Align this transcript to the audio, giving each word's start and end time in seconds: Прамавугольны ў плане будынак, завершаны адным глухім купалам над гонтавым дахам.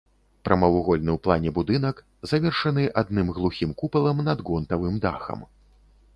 Прамавугольны 0.47 1.11
ў 1.15 1.19
плане 1.27 1.49
будынак, 1.57 2.01
завершаны 2.31 2.87
адным 3.03 3.27
глухім 3.41 3.77
купалам 3.83 4.27
над 4.31 4.43
гонтавым 4.51 4.95
дахам. 5.07 5.39